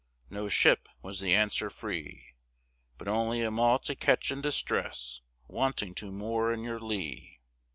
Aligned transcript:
"No 0.31 0.49
ship," 0.49 0.89
was 1.03 1.19
the 1.19 1.35
answer 1.35 1.69
free; 1.69 2.33
"But 2.97 3.07
only 3.07 3.43
a 3.43 3.51
Malta 3.51 3.93
ketch 3.93 4.31
in 4.31 4.41
distress 4.41 5.21
Wanting 5.47 5.93
to 5.93 6.11
moor 6.11 6.51
in 6.51 6.63
your 6.63 6.79
lee. 6.79 7.39